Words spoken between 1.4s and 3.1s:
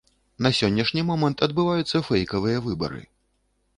адбываюцца фэйкавыя выбары.